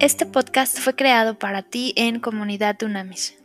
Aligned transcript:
Este 0.00 0.26
podcast 0.26 0.78
fue 0.78 0.94
creado 0.94 1.40
para 1.40 1.62
ti 1.62 1.92
en 1.96 2.20
Comunidad 2.20 2.80
Unamis. 2.84 3.36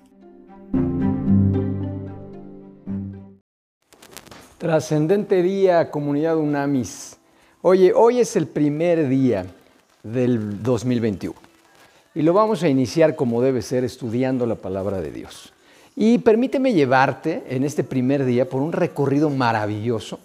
Trascendente 4.59 5.41
día, 5.41 5.89
Comunidad 5.89 6.37
Unamis. 6.37 7.17
Oye, 7.63 7.91
hoy 7.95 8.19
es 8.19 8.35
el 8.35 8.45
primer 8.45 9.07
día 9.07 9.47
del 10.03 10.61
2021 10.61 11.35
y 12.13 12.21
lo 12.21 12.33
vamos 12.33 12.61
a 12.61 12.69
iniciar 12.69 13.15
como 13.15 13.41
debe 13.41 13.63
ser, 13.63 13.83
estudiando 13.83 14.45
la 14.45 14.53
palabra 14.53 15.01
de 15.01 15.09
Dios. 15.09 15.53
Y 15.95 16.19
permíteme 16.19 16.73
llevarte 16.73 17.45
en 17.49 17.63
este 17.63 17.83
primer 17.83 18.25
día 18.25 18.47
por 18.47 18.61
un 18.61 18.73
recorrido 18.73 19.31
maravilloso 19.31 20.19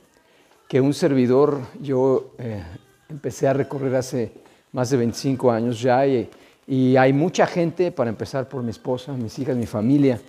que 0.69 0.83
un 0.83 0.93
servidor, 0.93 1.63
yo 1.81 2.35
eh, 2.37 2.63
empecé 3.09 3.49
a 3.49 3.55
recorrer 3.55 3.97
hace 3.97 4.47
más 4.73 4.91
de 4.91 4.97
25 4.97 5.51
años 5.51 5.81
ya 5.81 6.07
y, 6.07 6.29
hay 6.97 7.15
mucha 7.15 7.47
gente, 7.47 7.91
para 7.91 8.11
empezar 8.11 8.47
por 8.47 8.63
mi 8.63 8.71
esposa, 8.71 9.13
mis 9.13 9.39
hijas, 9.39 9.57
mi 9.57 9.65
familia, 9.65 10.21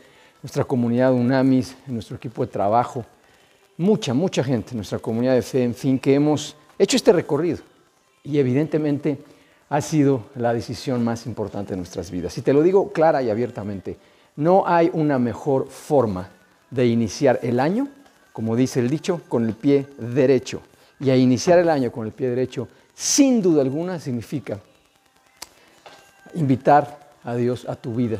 nuestra 0.41 0.63
comunidad 0.63 1.11
UNAMIS, 1.11 1.75
nuestro 1.87 2.15
equipo 2.15 2.45
de 2.45 2.51
trabajo, 2.51 3.05
mucha, 3.75 4.13
mucha 4.13 4.41
gente, 4.41 4.73
nuestra 4.73 4.99
comunidad 4.99 5.33
de 5.33 5.41
fe, 5.41 5.63
en 5.63 5.75
fin, 5.75 5.99
que 5.99 6.13
hemos 6.13 6.55
hecho 6.77 6.95
este 6.95 7.11
recorrido 7.11 7.59
y 8.23 8.37
evidentemente 8.39 9.17
ha 9.69 9.81
sido 9.81 10.23
la 10.35 10.53
decisión 10.53 11.03
más 11.03 11.25
importante 11.25 11.71
de 11.71 11.77
nuestras 11.77 12.09
vidas. 12.09 12.37
Y 12.37 12.41
te 12.41 12.53
lo 12.53 12.61
digo 12.63 12.93
clara 12.93 13.21
y 13.21 13.29
abiertamente, 13.29 13.97
no 14.37 14.63
hay 14.65 14.89
una 14.93 15.19
mejor 15.19 15.67
forma 15.67 16.29
de 16.71 16.87
iniciar 16.87 17.39
el 17.43 17.59
año, 17.59 17.89
como 18.31 18.55
dice 18.55 18.79
el 18.79 18.89
dicho, 18.89 19.21
con 19.27 19.45
el 19.45 19.53
pie 19.53 19.87
derecho. 19.97 20.61
Y 21.01 21.09
a 21.09 21.17
iniciar 21.17 21.59
el 21.59 21.69
año 21.69 21.91
con 21.91 22.05
el 22.05 22.13
pie 22.13 22.29
derecho 22.29 22.67
sin 22.99 23.41
duda 23.41 23.61
alguna 23.61 23.97
significa 23.97 24.59
invitar 26.33 27.13
a 27.23 27.33
Dios 27.33 27.65
a 27.69 27.77
tu 27.77 27.95
vida 27.95 28.19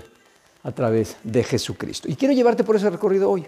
a 0.64 0.72
través 0.72 1.18
de 1.22 1.44
Jesucristo. 1.44 2.08
Y 2.10 2.16
quiero 2.16 2.34
llevarte 2.34 2.64
por 2.64 2.78
ese 2.78 2.90
recorrido 2.90 3.30
hoy, 3.30 3.46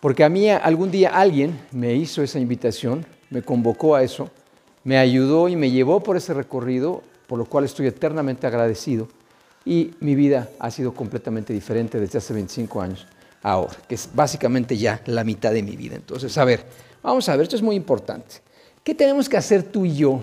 porque 0.00 0.24
a 0.24 0.30
mí 0.30 0.48
algún 0.48 0.90
día 0.90 1.10
alguien 1.10 1.60
me 1.72 1.94
hizo 1.94 2.22
esa 2.22 2.38
invitación, 2.38 3.04
me 3.28 3.42
convocó 3.42 3.96
a 3.96 4.02
eso, 4.02 4.30
me 4.82 4.96
ayudó 4.96 5.50
y 5.50 5.56
me 5.56 5.70
llevó 5.70 6.02
por 6.02 6.16
ese 6.16 6.32
recorrido, 6.32 7.02
por 7.26 7.38
lo 7.38 7.44
cual 7.44 7.66
estoy 7.66 7.88
eternamente 7.88 8.46
agradecido. 8.46 9.08
Y 9.66 9.90
mi 10.00 10.14
vida 10.14 10.48
ha 10.58 10.70
sido 10.70 10.94
completamente 10.94 11.52
diferente 11.52 12.00
desde 12.00 12.16
hace 12.16 12.32
25 12.32 12.80
años 12.80 13.06
ahora, 13.42 13.76
que 13.86 13.94
es 13.96 14.08
básicamente 14.14 14.74
ya 14.78 15.02
la 15.04 15.22
mitad 15.22 15.52
de 15.52 15.62
mi 15.62 15.76
vida. 15.76 15.96
Entonces, 15.96 16.38
a 16.38 16.46
ver, 16.46 16.64
vamos 17.02 17.28
a 17.28 17.36
ver, 17.36 17.42
esto 17.42 17.56
es 17.56 17.62
muy 17.62 17.76
importante. 17.76 18.36
¿Qué 18.82 18.94
tenemos 18.94 19.28
que 19.28 19.36
hacer 19.36 19.62
tú 19.62 19.84
y 19.84 19.96
yo 19.96 20.22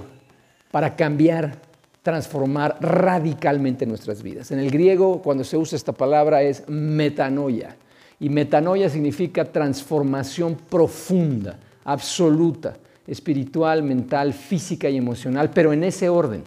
para 0.73 0.95
cambiar, 0.95 1.59
transformar 2.01 2.79
radicalmente 2.81 3.85
nuestras 3.85 4.23
vidas. 4.23 4.49
En 4.49 4.57
el 4.57 4.71
griego, 4.71 5.21
cuando 5.21 5.43
se 5.43 5.55
usa 5.55 5.75
esta 5.75 5.91
palabra, 5.91 6.41
es 6.41 6.67
metanoia. 6.67 7.75
Y 8.19 8.29
metanoia 8.29 8.89
significa 8.89 9.45
transformación 9.45 10.57
profunda, 10.67 11.59
absoluta, 11.83 12.75
espiritual, 13.05 13.83
mental, 13.83 14.33
física 14.33 14.89
y 14.89 14.97
emocional, 14.97 15.51
pero 15.51 15.73
en 15.73 15.83
ese 15.83 16.09
orden. 16.09 16.43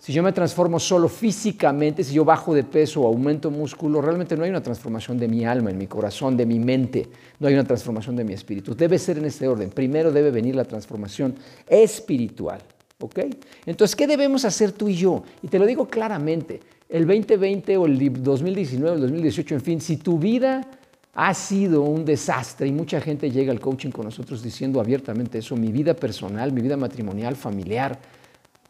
Si 0.00 0.12
yo 0.12 0.24
me 0.24 0.32
transformo 0.32 0.80
solo 0.80 1.08
físicamente, 1.08 2.02
si 2.02 2.14
yo 2.14 2.24
bajo 2.24 2.52
de 2.52 2.64
peso 2.64 3.02
o 3.02 3.06
aumento 3.06 3.52
músculo, 3.52 4.02
realmente 4.02 4.36
no 4.36 4.42
hay 4.42 4.50
una 4.50 4.64
transformación 4.64 5.16
de 5.16 5.28
mi 5.28 5.44
alma, 5.44 5.70
en 5.70 5.78
mi 5.78 5.86
corazón, 5.86 6.36
de 6.36 6.44
mi 6.44 6.58
mente, 6.58 7.08
no 7.38 7.46
hay 7.46 7.54
una 7.54 7.62
transformación 7.62 8.16
de 8.16 8.24
mi 8.24 8.32
espíritu. 8.32 8.74
Debe 8.74 8.98
ser 8.98 9.18
en 9.18 9.26
este 9.26 9.46
orden. 9.46 9.70
Primero 9.70 10.10
debe 10.10 10.32
venir 10.32 10.56
la 10.56 10.64
transformación 10.64 11.36
espiritual. 11.68 12.60
¿Ok? 13.00 13.20
Entonces, 13.66 13.96
¿qué 13.96 14.06
debemos 14.06 14.44
hacer 14.44 14.72
tú 14.72 14.88
y 14.88 14.94
yo? 14.94 15.22
Y 15.42 15.48
te 15.48 15.58
lo 15.58 15.66
digo 15.66 15.88
claramente, 15.88 16.60
el 16.88 17.06
2020 17.06 17.76
o 17.76 17.86
el 17.86 18.22
2019 18.22 18.90
o 18.90 18.94
el 18.94 19.00
2018, 19.00 19.54
en 19.54 19.60
fin, 19.60 19.80
si 19.80 19.96
tu 19.96 20.18
vida 20.18 20.68
ha 21.14 21.34
sido 21.34 21.82
un 21.82 22.04
desastre 22.04 22.66
y 22.68 22.72
mucha 22.72 23.00
gente 23.00 23.30
llega 23.30 23.52
al 23.52 23.60
coaching 23.60 23.90
con 23.90 24.04
nosotros 24.04 24.42
diciendo 24.42 24.80
abiertamente 24.80 25.38
eso, 25.38 25.56
mi 25.56 25.72
vida 25.72 25.94
personal, 25.94 26.52
mi 26.52 26.60
vida 26.60 26.76
matrimonial, 26.76 27.36
familiar, 27.36 27.98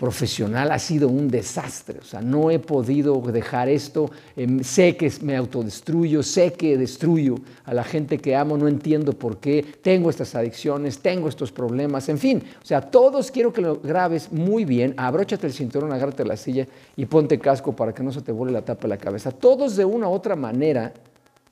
profesional 0.00 0.72
ha 0.72 0.78
sido 0.78 1.08
un 1.10 1.28
desastre. 1.28 1.98
O 2.00 2.04
sea, 2.04 2.22
no 2.22 2.50
he 2.50 2.58
podido 2.58 3.20
dejar 3.20 3.68
esto. 3.68 4.10
Em, 4.34 4.64
sé 4.64 4.96
que 4.96 5.12
me 5.20 5.36
autodestruyo, 5.36 6.22
sé 6.22 6.54
que 6.54 6.78
destruyo 6.78 7.34
a 7.66 7.74
la 7.74 7.84
gente 7.84 8.16
que 8.16 8.34
amo, 8.34 8.56
no 8.56 8.66
entiendo 8.66 9.12
por 9.12 9.36
qué. 9.40 9.62
Tengo 9.82 10.08
estas 10.08 10.34
adicciones, 10.34 11.00
tengo 11.00 11.28
estos 11.28 11.52
problemas, 11.52 12.08
en 12.08 12.16
fin. 12.16 12.42
O 12.62 12.64
sea, 12.64 12.80
todos 12.80 13.30
quiero 13.30 13.52
que 13.52 13.60
lo 13.60 13.78
grabes 13.78 14.32
muy 14.32 14.64
bien. 14.64 14.94
Abróchate 14.96 15.46
el 15.46 15.52
cinturón, 15.52 15.92
agárrate 15.92 16.24
la 16.24 16.38
silla 16.38 16.66
y 16.96 17.04
ponte 17.04 17.38
casco 17.38 17.76
para 17.76 17.92
que 17.92 18.02
no 18.02 18.10
se 18.10 18.22
te 18.22 18.32
vuele 18.32 18.54
la 18.54 18.62
tapa 18.62 18.84
de 18.84 18.88
la 18.88 18.96
cabeza. 18.96 19.30
Todos 19.30 19.76
de 19.76 19.84
una 19.84 20.08
u 20.08 20.12
otra 20.12 20.34
manera 20.34 20.94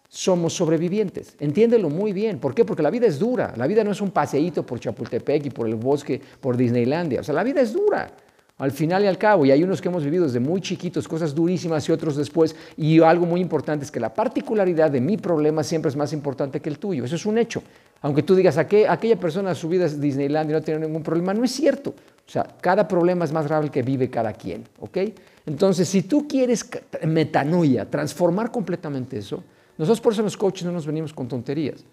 somos 0.08 0.54
sobrevivientes. 0.54 1.36
Entiéndelo 1.38 1.90
muy 1.90 2.14
bien. 2.14 2.38
¿Por 2.38 2.54
qué? 2.54 2.64
Porque 2.64 2.82
la 2.82 2.88
vida 2.88 3.06
es 3.06 3.18
dura. 3.18 3.52
La 3.58 3.66
vida 3.66 3.84
no 3.84 3.90
es 3.90 4.00
un 4.00 4.10
paseíto 4.10 4.64
por 4.64 4.80
Chapultepec 4.80 5.44
y 5.44 5.50
por 5.50 5.68
el 5.68 5.74
bosque, 5.74 6.18
por 6.40 6.56
Disneylandia. 6.56 7.20
O 7.20 7.24
sea, 7.24 7.34
la 7.34 7.44
vida 7.44 7.60
es 7.60 7.74
dura 7.74 8.10
al 8.58 8.72
final 8.72 9.04
y 9.04 9.06
al 9.06 9.16
cabo. 9.16 9.46
Y 9.46 9.50
hay 9.50 9.62
unos 9.62 9.80
que 9.80 9.88
hemos 9.88 10.04
vivido 10.04 10.24
desde 10.24 10.40
muy 10.40 10.60
chiquitos, 10.60 11.08
cosas 11.08 11.34
durísimas 11.34 11.88
y 11.88 11.92
otros 11.92 12.16
después. 12.16 12.54
Y 12.76 13.00
algo 13.00 13.24
muy 13.24 13.40
importante 13.40 13.84
es 13.84 13.90
que 13.90 14.00
la 14.00 14.12
particularidad 14.12 14.90
de 14.90 15.00
mi 15.00 15.16
problema 15.16 15.62
siempre 15.62 15.88
es 15.88 15.96
más 15.96 16.12
importante 16.12 16.60
que 16.60 16.68
el 16.68 16.78
tuyo. 16.78 17.04
Eso 17.04 17.16
es 17.16 17.24
un 17.24 17.38
hecho. 17.38 17.62
Aunque 18.00 18.22
tú 18.22 18.34
digas, 18.34 18.58
aquella 18.58 19.18
persona 19.18 19.54
su 19.54 19.68
vida 19.68 19.86
es 19.86 20.00
Disneyland 20.00 20.50
y 20.50 20.52
no 20.52 20.62
tiene 20.62 20.86
ningún 20.86 21.02
problema, 21.02 21.34
no 21.34 21.44
es 21.44 21.52
cierto. 21.52 21.90
O 21.90 22.30
sea, 22.30 22.46
cada 22.60 22.86
problema 22.86 23.24
es 23.24 23.32
más 23.32 23.46
grave 23.46 23.70
que 23.70 23.82
vive 23.82 24.10
cada 24.10 24.32
quien. 24.32 24.64
¿ok? 24.80 24.98
Entonces, 25.46 25.88
si 25.88 26.02
tú 26.02 26.28
quieres 26.28 26.68
metanoia, 27.06 27.88
transformar 27.88 28.50
completamente 28.50 29.18
eso, 29.18 29.42
nosotros 29.78 30.00
por 30.00 30.12
eso 30.12 30.22
los 30.22 30.36
coaches 30.36 30.64
no 30.64 30.72
nos 30.72 30.86
venimos 30.86 31.12
con 31.12 31.26
tonterías. 31.26 31.84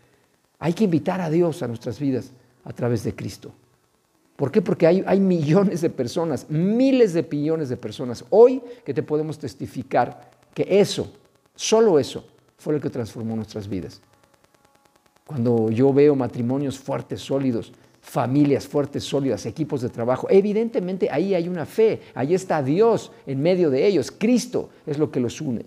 Hay 0.59 0.73
que 0.73 0.83
invitar 0.83 1.21
a 1.21 1.29
Dios 1.29 1.61
a 1.63 1.67
nuestras 1.67 1.99
vidas 1.99 2.31
a 2.63 2.73
través 2.73 3.03
de 3.03 3.15
Cristo. 3.15 3.51
¿Por 4.35 4.51
qué? 4.51 4.61
Porque 4.61 4.85
hay, 4.85 5.19
millones 5.19 5.81
de 5.81 5.89
personas, 5.89 6.49
miles 6.49 7.13
de 7.13 7.25
millones 7.29 7.69
de 7.69 7.77
personas 7.77 8.25
hoy 8.29 8.61
que 8.83 8.93
te 8.93 9.01
podemos 9.01 9.39
testificar 9.39 10.29
que 10.53 10.67
eso, 10.79 11.11
solo 11.55 11.99
eso, 11.99 12.25
fue 12.57 12.73
lo 12.73 12.81
que 12.81 12.89
transformó 12.89 13.35
nuestras 13.35 13.67
vidas. 13.67 14.01
Cuando 15.25 15.71
yo 15.71 15.93
veo 15.93 16.15
matrimonios 16.15 16.77
fuertes, 16.77 17.21
sólidos, 17.21 17.71
familias 18.01 18.67
fuertes, 18.67 19.03
sólidas, 19.03 19.45
equipos 19.45 19.81
de 19.81 19.89
trabajo, 19.89 20.27
evidentemente 20.29 21.09
ahí 21.09 21.33
hay 21.33 21.47
una 21.47 21.65
fe, 21.65 22.01
ahí 22.13 22.35
está 22.35 22.61
Dios 22.61 23.11
en 23.25 23.41
medio 23.41 23.69
de 23.69 23.87
ellos, 23.87 24.11
Cristo 24.11 24.69
es 24.85 24.97
lo 24.97 25.11
que 25.11 25.21
los 25.21 25.39
une. 25.39 25.65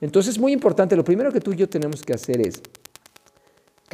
Entonces 0.00 0.34
es 0.34 0.40
muy 0.40 0.52
importante, 0.52 0.94
lo 0.94 1.04
primero 1.04 1.32
que 1.32 1.40
tú 1.40 1.52
y 1.52 1.56
yo 1.56 1.68
tenemos 1.68 2.02
que 2.02 2.12
hacer 2.12 2.46
es 2.46 2.62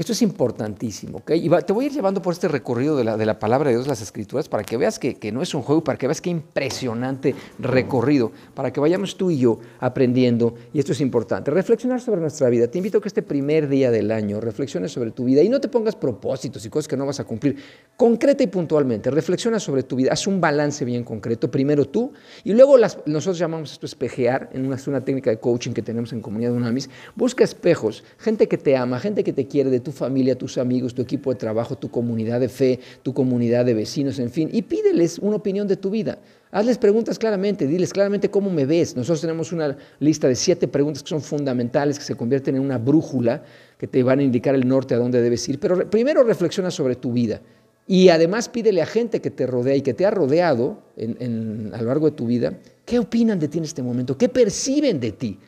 esto 0.01 0.15
es 0.15 0.23
importantísimo, 0.23 1.19
¿ok? 1.19 1.33
Y 1.33 1.51
te 1.67 1.75
voy 1.75 1.85
a 1.85 1.89
ir 1.89 1.93
llevando 1.93 2.23
por 2.23 2.33
este 2.33 2.49
recorrido 2.49 2.97
de 2.97 3.05
la, 3.05 3.19
de 3.19 3.27
la 3.27 3.39
palabra 3.39 3.69
de 3.69 3.77
Dios, 3.77 3.87
las 3.87 4.01
escrituras, 4.01 4.49
para 4.49 4.65
que 4.65 4.79
veas 4.79 4.99
que, 4.99 5.17
que, 5.17 5.31
no 5.31 5.43
es 5.43 5.55
un 5.55 5.61
juego, 5.61 5.85
para 5.85 5.99
que 5.99 6.07
veas 6.07 6.23
qué 6.23 6.31
impresionante 6.31 7.35
recorrido, 7.59 8.33
para 8.55 8.73
que 8.73 8.81
vayamos 8.81 9.19
tú 9.19 9.31
y 9.31 9.37
yo 9.37 9.59
aprendiendo, 9.79 10.55
y 10.73 10.79
esto 10.79 10.93
es 10.93 11.03
importante, 11.03 11.51
reflexionar 11.51 12.01
sobre 12.01 12.23
nuestra 12.23 12.49
vida. 12.49 12.67
Te 12.67 12.79
invito 12.79 12.97
a 12.97 13.03
que 13.03 13.09
este 13.09 13.21
primer 13.21 13.69
día 13.69 13.91
del 13.91 14.11
año 14.11 14.41
reflexiones 14.41 14.91
sobre 14.91 15.11
tu 15.11 15.25
vida 15.27 15.43
y 15.43 15.51
no 15.51 15.61
te 15.61 15.69
pongas 15.69 15.97
propósitos 15.97 16.65
y 16.65 16.71
cosas 16.71 16.89
que 16.89 16.97
no 16.97 17.05
vas 17.05 17.21
a 17.21 17.25
cumplir. 17.25 17.57
Concreta 17.99 18.43
y 18.43 18.47
puntualmente, 18.47 19.11
reflexiona 19.11 19.61
sobre 19.61 19.83
tu 19.83 19.97
vida, 19.97 20.13
haz 20.13 20.27
un 20.27 20.41
balance 20.41 20.83
bien 20.87 21.05
concreto, 21.05 21.51
primero 21.51 21.85
tú, 21.85 22.11
y 22.43 22.55
luego 22.55 22.79
las, 22.79 22.97
nosotros 23.05 23.37
llamamos 23.37 23.73
esto 23.73 23.85
espejear, 23.85 24.49
en 24.55 24.65
una, 24.65 24.79
una 24.87 25.05
técnica 25.05 25.29
de 25.29 25.39
coaching 25.39 25.73
que 25.73 25.83
tenemos 25.83 26.15
en 26.15 26.23
Comunidad 26.23 26.55
Unamis, 26.55 26.89
busca 27.15 27.45
espejos, 27.45 28.03
gente 28.17 28.49
que 28.49 28.57
te 28.57 28.79
ama, 28.79 28.99
gente 28.99 29.23
que 29.23 29.35
te 29.35 29.47
quiere 29.47 29.69
de 29.69 29.81
tu 29.81 29.90
tu 29.91 29.97
familia, 29.97 30.39
tus 30.39 30.57
amigos, 30.57 30.95
tu 30.95 31.03
equipo 31.03 31.33
de 31.33 31.37
trabajo, 31.37 31.77
tu 31.77 31.91
comunidad 31.91 32.39
de 32.39 32.49
fe, 32.49 32.79
tu 33.03 33.13
comunidad 33.13 33.65
de 33.65 33.75
vecinos, 33.75 34.19
en 34.21 34.31
fin, 34.31 34.49
y 34.53 34.63
pídeles 34.63 35.19
una 35.19 35.37
opinión 35.37 35.67
de 35.67 35.77
tu 35.77 35.91
vida. 35.91 36.19
Hazles 36.53 36.79
preguntas 36.79 37.19
claramente, 37.19 37.67
diles 37.67 37.93
claramente 37.93 38.31
cómo 38.31 38.51
me 38.51 38.67
ves. 38.67 38.97
Nosotros 38.97 39.21
tenemos 39.21 39.53
una 39.53 39.77
lista 39.99 40.29
de 40.29 40.37
siete 40.37 40.69
preguntas 40.69 41.03
que 41.03 41.09
son 41.09 41.21
fundamentales, 41.21 41.99
que 41.99 42.05
se 42.05 42.15
convierten 42.15 42.57
en 42.57 42.63
una 42.63 42.79
brújula, 42.79 43.43
que 43.79 43.87
te 43.87 44.03
van 44.03 44.21
a 44.21 44.23
indicar 44.23 44.55
el 44.55 44.67
norte 44.67 44.95
a 44.95 44.99
dónde 44.99 45.21
debes 45.23 45.49
ir. 45.49 45.59
Pero 45.59 45.89
primero 45.91 46.23
reflexiona 46.23 46.71
sobre 46.71 46.97
tu 46.97 47.13
vida. 47.13 47.41
Y 47.87 48.09
además 48.09 48.49
pídele 48.49 48.83
a 48.83 48.87
gente 48.87 49.21
que 49.21 49.31
te 49.31 49.47
rodea 49.47 49.75
y 49.75 49.83
que 49.83 49.95
te 49.95 50.07
ha 50.07 50.11
rodeado 50.11 50.83
a 50.97 51.83
lo 51.83 51.87
largo 51.87 52.11
de 52.11 52.17
tu 52.17 52.27
vida, 52.27 52.59
¿qué 52.85 53.01
opinan 53.01 53.39
de 53.41 53.49
ti 53.49 53.59
en 53.59 53.65
este 53.65 53.83
momento? 53.83 54.17
¿Qué 54.17 54.29
perciben 54.29 55.01
de 55.01 55.13
ti? 55.13 55.39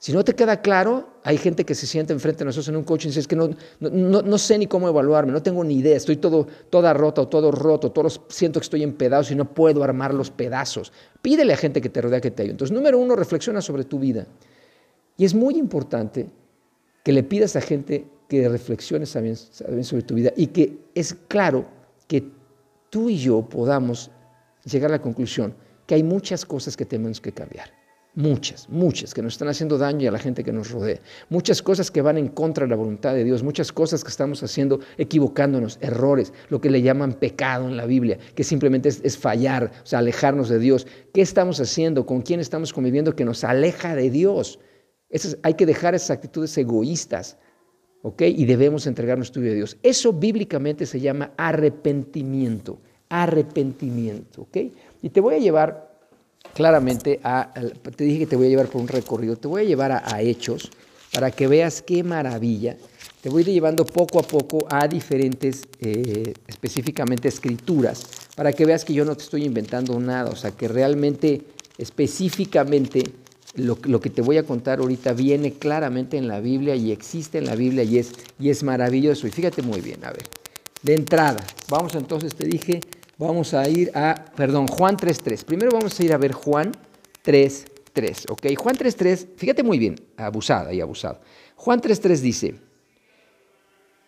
Si 0.00 0.14
no 0.14 0.24
te 0.24 0.34
queda 0.34 0.62
claro, 0.62 1.10
hay 1.24 1.36
gente 1.36 1.66
que 1.66 1.74
se 1.74 1.86
siente 1.86 2.14
enfrente 2.14 2.38
de 2.38 2.46
nosotros 2.46 2.70
en 2.70 2.76
un 2.76 2.84
coche 2.84 3.06
y 3.06 3.10
dice, 3.10 3.20
es 3.20 3.28
que 3.28 3.36
no, 3.36 3.50
no, 3.80 4.38
sé 4.38 4.56
ni 4.56 4.66
cómo 4.66 4.88
evaluarme, 4.88 5.30
no 5.30 5.42
tengo 5.42 5.62
ni 5.62 5.74
idea, 5.74 5.94
estoy 5.94 6.16
todo, 6.16 6.46
toda 6.70 6.94
rota 6.94 7.20
o 7.20 7.28
todo 7.28 7.52
roto, 7.52 7.92
todos 7.92 8.22
siento 8.28 8.60
que 8.60 8.64
estoy 8.64 8.82
en 8.82 8.94
pedazos 8.94 9.32
y 9.32 9.34
no 9.34 9.52
puedo 9.52 9.84
armar 9.84 10.14
los 10.14 10.30
pedazos. 10.30 10.90
Pídele 11.20 11.52
a 11.52 11.56
gente 11.58 11.82
que 11.82 11.90
te 11.90 12.00
rodea 12.00 12.18
que 12.22 12.30
te 12.30 12.44
ayude. 12.44 12.52
Entonces, 12.52 12.74
número 12.74 12.98
uno, 12.98 13.14
reflexiona 13.14 13.60
sobre 13.60 13.84
tu 13.84 13.98
vida. 13.98 14.26
Y 15.18 15.26
es 15.26 15.34
muy 15.34 15.58
importante 15.58 16.30
que 17.04 17.12
le 17.12 17.22
pidas 17.22 17.54
a 17.56 17.60
gente 17.60 18.06
que 18.26 18.48
reflexione 18.48 19.04
también 19.04 19.36
sobre 19.36 20.02
tu 20.02 20.14
vida 20.14 20.32
y 20.34 20.46
que 20.46 20.78
es 20.94 21.14
claro 21.28 21.66
que 22.08 22.24
tú 22.88 23.10
y 23.10 23.18
yo 23.18 23.42
podamos 23.42 24.10
llegar 24.64 24.92
a 24.92 24.96
la 24.96 25.02
conclusión 25.02 25.54
que 25.86 25.94
hay 25.94 26.02
muchas 26.02 26.46
cosas 26.46 26.74
que 26.74 26.86
tenemos 26.86 27.20
que 27.20 27.32
cambiar. 27.32 27.79
Muchas, 28.16 28.68
muchas, 28.68 29.14
que 29.14 29.22
nos 29.22 29.34
están 29.34 29.48
haciendo 29.48 29.78
daño 29.78 30.08
a 30.08 30.12
la 30.12 30.18
gente 30.18 30.42
que 30.42 30.52
nos 30.52 30.72
rodea. 30.72 30.98
Muchas 31.28 31.62
cosas 31.62 31.92
que 31.92 32.02
van 32.02 32.18
en 32.18 32.26
contra 32.26 32.64
de 32.64 32.70
la 32.70 32.76
voluntad 32.76 33.14
de 33.14 33.22
Dios. 33.22 33.44
Muchas 33.44 33.70
cosas 33.70 34.02
que 34.02 34.10
estamos 34.10 34.42
haciendo 34.42 34.80
equivocándonos, 34.98 35.78
errores, 35.80 36.32
lo 36.48 36.60
que 36.60 36.70
le 36.70 36.82
llaman 36.82 37.12
pecado 37.12 37.68
en 37.68 37.76
la 37.76 37.86
Biblia, 37.86 38.18
que 38.34 38.42
simplemente 38.42 38.88
es, 38.88 39.16
fallar, 39.16 39.70
o 39.84 39.86
sea, 39.86 40.00
alejarnos 40.00 40.48
de 40.48 40.58
Dios. 40.58 40.88
¿Qué 41.14 41.20
estamos 41.20 41.60
haciendo? 41.60 42.04
¿Con 42.04 42.22
quién 42.22 42.40
estamos 42.40 42.72
conviviendo 42.72 43.14
que 43.14 43.24
nos 43.24 43.44
aleja 43.44 43.94
de 43.94 44.10
Dios? 44.10 44.58
hay 45.42 45.54
que 45.54 45.66
dejar 45.66 45.96
esas 45.96 46.10
actitudes 46.10 46.56
egoístas, 46.56 47.36
¿ok? 48.02 48.22
Y 48.22 48.44
debemos 48.44 48.86
entregar 48.86 49.18
nuestro 49.18 49.42
vida 49.42 49.52
a 49.52 49.56
Dios. 49.56 49.76
Eso 49.82 50.12
bíblicamente 50.12 50.86
se 50.86 51.00
llama 51.00 51.32
arrepentimiento, 51.36 52.80
arrepentimiento, 53.08 54.42
¿ok? 54.42 54.56
Y 55.02 55.10
te 55.10 55.20
voy 55.20 55.34
a 55.34 55.38
llevar 55.38 55.89
claramente 56.54 57.20
te 57.96 58.04
dije 58.04 58.20
que 58.20 58.26
te 58.26 58.36
voy 58.36 58.46
a 58.46 58.48
llevar 58.50 58.68
por 58.68 58.80
un 58.80 58.88
recorrido, 58.88 59.36
te 59.36 59.48
voy 59.48 59.62
a 59.62 59.64
llevar 59.64 59.92
a, 59.92 60.20
hechos 60.20 60.70
para 61.12 61.30
que 61.30 61.46
veas 61.46 61.82
qué 61.82 62.02
maravilla. 62.02 62.76
Te 63.20 63.28
voy 63.28 63.42
a 63.42 63.46
ir 63.46 63.52
llevando 63.54 63.84
poco 63.84 64.18
a 64.18 64.22
poco 64.22 64.66
a 64.70 64.88
diferentes, 64.88 65.64
eh, 65.80 66.32
específicamente 66.46 67.28
escrituras, 67.28 68.06
para 68.34 68.52
que 68.52 68.64
veas 68.64 68.84
que 68.84 68.94
yo 68.94 69.04
no 69.04 69.16
te 69.16 69.24
estoy 69.24 69.44
inventando 69.44 69.98
nada, 70.00 70.30
o 70.30 70.36
sea, 70.36 70.52
que 70.52 70.68
realmente, 70.68 71.42
específicamente, 71.76 73.02
lo, 73.56 73.76
lo, 73.82 74.00
que 74.00 74.10
te 74.10 74.22
voy 74.22 74.38
a 74.38 74.44
contar 74.44 74.78
ahorita 74.78 75.12
viene 75.12 75.54
claramente 75.54 76.16
en 76.16 76.28
la 76.28 76.40
Biblia 76.40 76.76
y 76.76 76.92
existe 76.92 77.38
en 77.38 77.46
la 77.46 77.56
Biblia 77.56 77.82
y 77.82 77.98
es, 77.98 78.12
y 78.38 78.48
es 78.48 78.62
maravilloso. 78.62 79.26
Y 79.26 79.30
fíjate 79.30 79.60
muy 79.60 79.80
bien, 79.80 80.04
a 80.04 80.12
ver, 80.12 80.22
de 80.82 80.94
entrada, 80.94 81.44
vamos 81.68 81.94
entonces, 81.94 82.34
te 82.34 82.46
dije, 82.46 82.80
Vamos 83.20 83.52
a 83.52 83.68
ir 83.68 83.90
a, 83.94 84.14
perdón, 84.34 84.66
Juan 84.66 84.96
3.3. 84.96 85.44
Primero 85.44 85.70
vamos 85.72 86.00
a 86.00 86.02
ir 86.02 86.14
a 86.14 86.16
ver 86.16 86.32
Juan 86.32 86.72
3.3, 87.22 88.30
¿ok? 88.30 88.46
Juan 88.56 88.74
3.3, 88.74 89.26
fíjate 89.36 89.62
muy 89.62 89.78
bien, 89.78 89.96
abusada 90.16 90.72
y 90.72 90.80
abusado. 90.80 91.20
Juan 91.54 91.82
3.3 91.82 92.16
dice, 92.20 92.54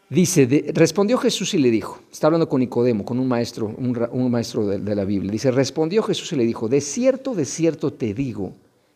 dice, 0.09 0.73
respondió 0.73 1.19
Jesús 1.19 1.53
y 1.53 1.59
le 1.59 1.71
dijo, 1.71 2.01
está 2.11 2.29
hablando 2.29 2.49
con 2.49 2.61
Nicodemo, 2.61 3.05
con 3.05 3.19
un 3.19 3.29
maestro, 3.29 3.67
un, 3.77 4.31
maestro 4.31 4.67
de, 4.67 4.79
de 4.79 4.95
la 4.95 5.05
Biblia, 5.05 5.31
dice, 5.31 5.51
respondió 5.51 6.03
Jesús 6.03 6.33
y 6.33 6.37
le 6.37 6.47
dijo, 6.47 6.71
de 6.71 6.81
cierto, 6.81 7.35
de 7.35 7.45
cierto 7.45 7.93
te 7.93 8.15
digo, 8.15 8.55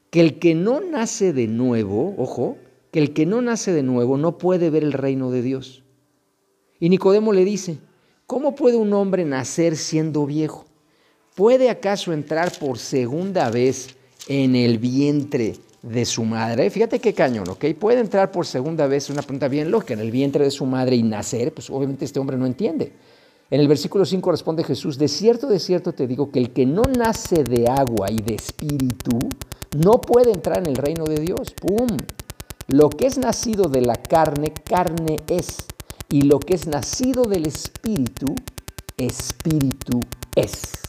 que 0.08 0.22
el 0.22 0.38
que 0.38 0.54
no 0.54 0.80
nace 0.80 1.34
de 1.34 1.46
nuevo, 1.46 2.14
ojo, 2.16 2.56
que 2.90 3.00
el 3.00 3.12
que 3.12 3.26
no 3.26 3.42
nace 3.42 3.70
de 3.70 3.82
nuevo 3.82 4.16
no 4.16 4.38
puede 4.38 4.70
ver 4.70 4.82
el 4.82 4.94
reino 4.94 5.30
de 5.30 5.42
Dios. 5.42 5.82
Y 6.80 6.88
Nicodemo 6.88 7.34
le 7.34 7.44
dice, 7.44 7.76
¿Cómo 8.26 8.56
puede 8.56 8.76
un 8.76 8.92
hombre 8.92 9.24
nacer 9.24 9.76
siendo 9.76 10.26
viejo? 10.26 10.64
¿Puede 11.36 11.70
acaso 11.70 12.12
entrar 12.12 12.50
por 12.58 12.76
segunda 12.76 13.50
vez 13.50 13.94
en 14.26 14.56
el 14.56 14.78
vientre 14.78 15.54
de 15.82 16.04
su 16.04 16.24
madre? 16.24 16.68
Fíjate 16.70 16.98
qué 16.98 17.14
cañón, 17.14 17.48
¿ok? 17.48 17.66
Puede 17.78 18.00
entrar 18.00 18.32
por 18.32 18.44
segunda 18.44 18.88
vez, 18.88 19.10
una 19.10 19.22
pregunta 19.22 19.46
bien 19.46 19.70
loca, 19.70 19.94
en 19.94 20.00
el 20.00 20.10
vientre 20.10 20.42
de 20.42 20.50
su 20.50 20.66
madre 20.66 20.96
y 20.96 21.04
nacer, 21.04 21.54
pues 21.54 21.70
obviamente 21.70 22.04
este 22.04 22.18
hombre 22.18 22.36
no 22.36 22.46
entiende. 22.46 22.92
En 23.48 23.60
el 23.60 23.68
versículo 23.68 24.04
5 24.04 24.32
responde 24.32 24.64
Jesús, 24.64 24.98
de 24.98 25.06
cierto, 25.06 25.46
de 25.46 25.60
cierto 25.60 25.92
te 25.92 26.08
digo 26.08 26.32
que 26.32 26.40
el 26.40 26.50
que 26.50 26.66
no 26.66 26.82
nace 26.82 27.44
de 27.44 27.68
agua 27.68 28.10
y 28.10 28.16
de 28.16 28.34
espíritu, 28.34 29.20
no 29.78 30.00
puede 30.00 30.32
entrar 30.32 30.58
en 30.58 30.66
el 30.66 30.74
reino 30.74 31.04
de 31.04 31.20
Dios. 31.20 31.54
¡Pum! 31.60 31.96
Lo 32.66 32.90
que 32.90 33.06
es 33.06 33.18
nacido 33.18 33.68
de 33.68 33.82
la 33.82 33.94
carne, 33.94 34.52
carne 34.64 35.18
es 35.28 35.58
y 36.08 36.22
lo 36.22 36.38
que 36.38 36.54
es 36.54 36.66
nacido 36.66 37.24
del 37.24 37.46
Espíritu, 37.46 38.34
Espíritu 38.96 40.00
es. 40.34 40.80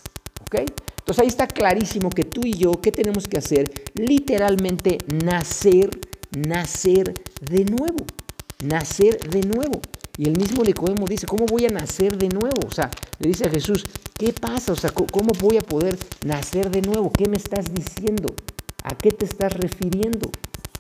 ¿Ok? 0.42 0.62
Entonces 1.00 1.20
ahí 1.20 1.28
está 1.28 1.48
clarísimo 1.48 2.10
que 2.10 2.24
tú 2.24 2.42
y 2.44 2.54
yo, 2.54 2.74
¿qué 2.82 2.92
tenemos 2.92 3.28
que 3.28 3.38
hacer? 3.38 3.72
Literalmente 3.96 4.98
nacer, 5.24 5.90
nacer 6.38 7.14
de 7.42 7.66
nuevo. 7.66 8.06
Nacer 8.64 9.18
de 9.30 9.42
nuevo. 9.42 9.82
Y 10.18 10.26
el 10.26 10.38
mismo 10.38 10.64
Nicodemo 10.64 11.06
dice, 11.08 11.28
¿cómo 11.28 11.46
voy 11.46 11.66
a 11.66 11.70
nacer 11.70 12.18
de 12.18 12.28
nuevo? 12.30 12.68
O 12.68 12.72
sea, 12.72 12.90
le 13.20 13.30
dice 13.30 13.46
a 13.46 13.50
Jesús, 13.50 13.86
¿qué 14.18 14.34
pasa? 14.34 14.74
O 14.74 14.76
sea, 14.76 14.90
¿cómo 14.90 15.32
voy 15.40 15.58
a 15.58 15.62
poder 15.62 15.98
nacer 16.26 16.72
de 16.72 16.82
nuevo? 16.82 17.12
¿Qué 17.12 17.30
me 17.30 17.38
estás 17.38 17.74
diciendo? 17.74 18.36
¿A 18.84 18.98
qué 18.98 19.12
te 19.12 19.26
estás 19.26 19.54
refiriendo? 19.54 20.32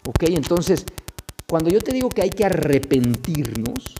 Ok, 0.05 0.23
entonces, 0.23 0.85
cuando 1.47 1.69
yo 1.69 1.79
te 1.81 1.93
digo 1.93 2.09
que 2.09 2.23
hay 2.23 2.31
que 2.31 2.45
arrepentirnos, 2.45 3.95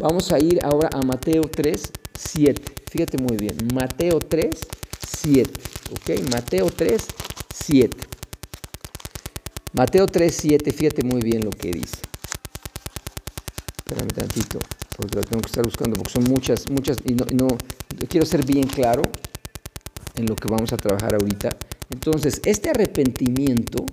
Vamos 0.00 0.30
a 0.30 0.38
ir 0.38 0.64
ahora 0.64 0.90
a 0.92 1.02
Mateo 1.02 1.42
3, 1.42 1.92
7. 2.14 2.62
Fíjate 2.88 3.18
muy 3.18 3.36
bien. 3.36 3.56
Mateo 3.74 4.20
3, 4.20 4.48
7. 5.04 5.50
¿Ok? 5.90 6.30
Mateo 6.30 6.70
3, 6.70 7.04
7. 7.52 7.96
Mateo 9.72 10.06
3, 10.06 10.34
7. 10.34 10.72
Fíjate 10.72 11.02
muy 11.02 11.20
bien 11.22 11.44
lo 11.44 11.50
que 11.50 11.72
dice. 11.72 11.98
Espérame 13.78 14.08
tantito, 14.08 14.60
porque 14.96 15.16
lo 15.16 15.24
tengo 15.24 15.42
que 15.42 15.48
estar 15.48 15.64
buscando, 15.64 15.96
porque 15.96 16.12
son 16.12 16.24
muchas, 16.24 16.70
muchas, 16.70 16.98
y 17.04 17.14
no, 17.14 17.24
no 17.34 17.48
quiero 18.08 18.24
ser 18.24 18.44
bien 18.44 18.68
claro 18.68 19.02
en 20.14 20.26
lo 20.26 20.36
que 20.36 20.46
vamos 20.46 20.72
a 20.72 20.76
trabajar 20.76 21.14
ahorita. 21.14 21.56
Entonces, 21.90 22.40
este 22.44 22.70
arrepentimiento 22.70 23.84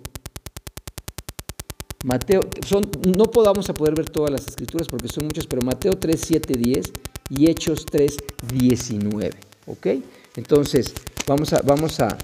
Mateo, 2.06 2.42
son, 2.63 2.84
no 3.18 3.31
podamos 3.31 3.68
a 3.68 3.74
poder 3.74 3.96
ver 3.96 4.07
todas 4.12 4.30
las 4.30 4.48
escrituras 4.48 4.88
porque 4.88 5.07
son 5.07 5.25
muchas, 5.25 5.48
pero 5.48 5.63
Mateo 5.63 5.94
3, 5.94 6.22
7, 6.24 6.54
10 6.56 6.92
y 7.31 7.50
Hechos 7.50 7.84
3, 7.84 8.16
19. 8.54 9.31
¿Ok? 9.66 9.88
Entonces, 10.36 10.94
vamos 11.25 11.52
a, 11.54 11.63
vamos 11.63 12.00
a 12.00 12.16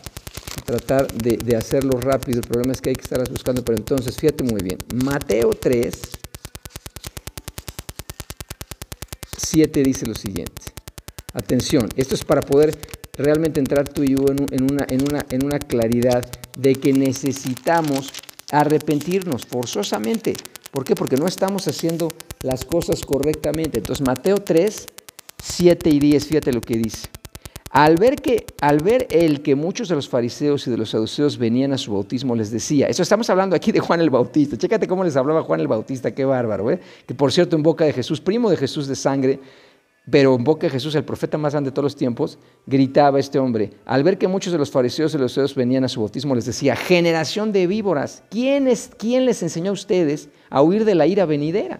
tratar 0.67 1.11
de, 1.11 1.37
de, 1.37 1.55
hacerlo 1.55 1.99
rápido. 1.99 2.41
El 2.41 2.47
problema 2.47 2.73
es 2.73 2.79
que 2.79 2.89
hay 2.89 2.95
que 2.95 3.01
estar 3.01 3.27
buscando, 3.27 3.65
pero 3.65 3.75
entonces, 3.75 4.15
fíjate 4.17 4.43
muy 4.43 4.61
bien. 4.61 4.77
Mateo 5.03 5.49
3, 5.49 5.99
7 9.35 9.81
dice 9.81 10.05
lo 10.05 10.13
siguiente. 10.13 10.61
Atención, 11.33 11.89
esto 11.95 12.13
es 12.13 12.23
para 12.23 12.41
poder 12.41 12.77
realmente 13.17 13.59
entrar 13.59 13.89
tú 13.89 14.03
y 14.03 14.09
yo 14.09 14.25
en, 14.29 14.71
una, 14.71 14.85
en, 14.87 15.01
una, 15.01 15.25
en 15.31 15.43
una 15.43 15.57
claridad 15.57 16.23
de 16.55 16.75
que 16.75 16.93
necesitamos 16.93 18.13
arrepentirnos 18.51 19.45
forzosamente. 19.45 20.33
¿Por 20.71 20.83
qué? 20.83 20.95
Porque 20.95 21.17
no 21.17 21.27
estamos 21.27 21.67
haciendo 21.67 22.09
las 22.41 22.65
cosas 22.65 23.05
correctamente. 23.05 23.79
Entonces 23.79 24.05
Mateo 24.05 24.37
3, 24.37 24.87
7 25.41 25.89
y 25.89 25.99
10, 25.99 26.25
fíjate 26.27 26.53
lo 26.53 26.61
que 26.61 26.77
dice. 26.77 27.09
Al 27.73 27.95
ver, 27.95 28.17
que, 28.17 28.45
al 28.59 28.79
ver 28.79 29.07
el 29.11 29.41
que 29.41 29.55
muchos 29.55 29.87
de 29.87 29.95
los 29.95 30.09
fariseos 30.09 30.67
y 30.67 30.71
de 30.71 30.77
los 30.77 30.89
saduceos 30.89 31.37
venían 31.37 31.71
a 31.71 31.77
su 31.77 31.93
bautismo, 31.93 32.35
les 32.35 32.51
decía, 32.51 32.87
eso 32.87 33.01
estamos 33.01 33.29
hablando 33.29 33.55
aquí 33.55 33.71
de 33.71 33.79
Juan 33.79 34.01
el 34.01 34.09
Bautista, 34.09 34.57
chécate 34.57 34.89
cómo 34.89 35.05
les 35.05 35.15
hablaba 35.15 35.41
Juan 35.41 35.61
el 35.61 35.69
Bautista, 35.69 36.13
qué 36.13 36.25
bárbaro, 36.25 36.69
¿eh? 36.69 36.81
que 37.07 37.13
por 37.13 37.31
cierto 37.31 37.55
en 37.55 37.63
boca 37.63 37.85
de 37.85 37.93
Jesús, 37.93 38.19
primo 38.19 38.49
de 38.49 38.57
Jesús 38.57 38.87
de 38.87 38.95
sangre, 38.97 39.39
pero 40.11 40.35
en 40.35 40.43
boca 40.43 40.67
de 40.67 40.71
Jesús, 40.71 40.93
el 40.95 41.05
profeta 41.05 41.37
más 41.37 41.53
grande 41.53 41.69
de 41.69 41.73
todos 41.73 41.85
los 41.85 41.95
tiempos, 41.95 42.37
gritaba 42.67 43.17
este 43.19 43.39
hombre, 43.39 43.71
al 43.85 44.03
ver 44.03 44.17
que 44.17 44.27
muchos 44.27 44.51
de 44.51 44.59
los 44.59 44.69
fariseos 44.69 45.15
y 45.15 45.17
los 45.17 45.31
saduceos 45.31 45.55
venían 45.55 45.85
a 45.85 45.87
su 45.87 46.01
bautismo, 46.01 46.35
les 46.35 46.45
decía, 46.45 46.75
generación 46.75 47.53
de 47.53 47.65
víboras, 47.65 48.21
¿quién, 48.29 48.67
es, 48.67 48.91
¿quién 48.97 49.25
les 49.25 49.41
enseñó 49.41 49.71
a 49.71 49.73
ustedes 49.73 50.29
a 50.49 50.61
huir 50.61 50.83
de 50.83 50.95
la 50.95 51.07
ira 51.07 51.25
venidera? 51.25 51.79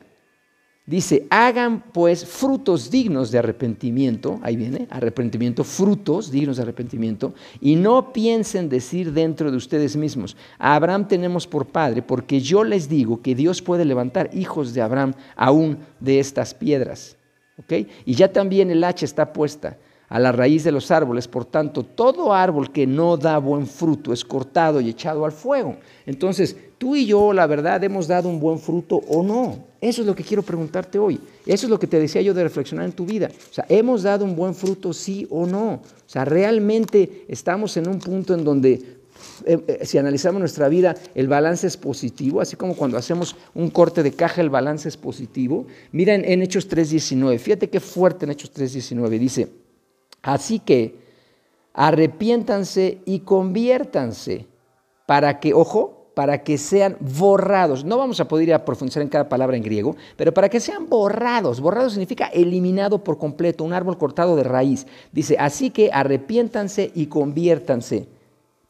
Dice, 0.86 1.28
hagan 1.30 1.84
pues 1.92 2.26
frutos 2.26 2.90
dignos 2.90 3.32
de 3.32 3.38
arrepentimiento, 3.38 4.40
ahí 4.42 4.56
viene, 4.56 4.88
arrepentimiento, 4.90 5.64
frutos 5.64 6.32
dignos 6.32 6.56
de 6.56 6.64
arrepentimiento, 6.64 7.34
y 7.60 7.76
no 7.76 8.14
piensen 8.14 8.70
decir 8.70 9.12
dentro 9.12 9.52
de 9.52 9.58
ustedes 9.58 9.96
mismos, 9.96 10.38
a 10.58 10.76
Abraham 10.76 11.08
tenemos 11.08 11.48
por 11.48 11.68
padre, 11.68 12.02
porque 12.02 12.40
yo 12.40 12.64
les 12.64 12.88
digo 12.88 13.22
que 13.22 13.36
Dios 13.36 13.62
puede 13.62 13.86
levantar 13.86 14.30
hijos 14.34 14.74
de 14.74 14.82
Abraham 14.82 15.14
aún 15.36 15.80
de 16.00 16.20
estas 16.20 16.54
piedras. 16.54 17.18
Y 18.06 18.16
ya 18.16 18.32
también 18.32 18.72
el 18.72 18.84
hacha 18.84 19.06
está 19.06 19.34
puesta 19.34 19.78
a 20.12 20.20
la 20.20 20.34
raíz 20.34 20.66
de 20.66 20.74
los 20.74 20.92
árboles, 20.92 21.30
por 21.30 21.46
tanto, 21.46 21.84
todo 21.84 22.34
árbol 22.34 22.70
que 22.74 22.86
no 22.86 23.16
da 23.16 23.38
buen 23.38 23.66
fruto 23.66 24.12
es 24.12 24.26
cortado 24.26 24.82
y 24.82 24.90
echado 24.90 25.24
al 25.24 25.32
fuego. 25.32 25.78
Entonces, 26.06 26.54
tú 26.78 26.98
y 26.98 27.06
yo, 27.06 27.32
la 27.32 27.48
verdad, 27.48 27.82
hemos 27.82 28.10
dado 28.10 28.28
un 28.28 28.38
buen 28.38 28.60
fruto 28.60 28.98
o 29.08 29.24
no. 29.24 29.72
Eso 29.80 30.02
es 30.02 30.08
lo 30.08 30.14
que 30.14 30.26
quiero 30.26 30.44
preguntarte 30.44 31.00
hoy. 31.00 31.18
Eso 31.46 31.66
es 31.66 31.70
lo 31.70 31.80
que 31.80 31.88
te 31.88 31.98
decía 31.98 32.22
yo 32.22 32.34
de 32.34 32.44
reflexionar 32.44 32.86
en 32.86 32.92
tu 32.92 33.06
vida. 33.06 33.32
O 33.50 33.54
sea, 33.54 33.66
¿hemos 33.70 34.04
dado 34.04 34.26
un 34.26 34.36
buen 34.36 34.54
fruto 34.54 34.92
sí 34.92 35.26
o 35.30 35.46
no? 35.46 35.76
O 35.76 35.82
sea, 36.06 36.26
realmente 36.26 37.24
estamos 37.30 37.78
en 37.78 37.88
un 37.88 38.00
punto 38.00 38.34
en 38.34 38.44
donde 38.44 39.01
eh, 39.46 39.64
eh, 39.68 39.86
si 39.86 39.98
analizamos 39.98 40.40
nuestra 40.40 40.68
vida, 40.70 40.96
el 41.16 41.28
balance 41.28 41.68
es 41.68 41.78
positivo, 41.78 42.42
así 42.42 42.56
como 42.56 42.76
cuando 42.76 42.98
hacemos 42.98 43.36
un 43.54 43.70
corte 43.70 44.04
de 44.04 44.14
caja, 44.14 44.42
el 44.42 44.50
balance 44.50 44.88
es 44.88 44.98
positivo. 44.98 45.66
Mira 45.92 46.14
en, 46.16 46.42
Hechos 46.42 46.70
3.19, 46.70 47.40
fíjate 47.40 47.70
qué 47.70 47.80
fuerte 47.80 48.26
en 48.26 48.32
Hechos 48.32 48.54
3.19, 48.54 49.10
dice, 49.18 49.48
así 50.22 50.60
que 50.60 50.96
arrepiéntanse 51.74 53.00
y 53.06 53.20
conviértanse 53.20 54.48
para 55.06 55.40
que, 55.40 55.54
ojo, 55.54 56.02
para 56.14 56.44
que 56.44 56.58
sean 56.58 56.98
borrados. 57.00 57.86
No 57.86 57.98
vamos 57.98 58.20
a 58.20 58.28
poder 58.28 58.50
ir 58.50 58.54
a 58.54 58.66
profundizar 58.66 59.02
en 59.02 59.10
cada 59.10 59.30
palabra 59.30 59.58
en 59.58 59.64
griego, 59.64 59.96
pero 60.18 60.34
para 60.34 60.50
que 60.50 60.60
sean 60.60 60.90
borrados. 60.90 61.62
Borrado 61.62 61.90
significa 61.90 62.28
eliminado 62.28 63.04
por 63.04 63.18
completo, 63.18 63.64
un 63.64 63.74
árbol 63.74 63.98
cortado 63.98 64.36
de 64.36 64.44
raíz. 64.44 64.86
Dice, 65.12 65.38
así 65.40 65.70
que 65.70 65.90
arrepiéntanse 65.92 66.92
y 66.94 67.08
conviértanse 67.08 68.08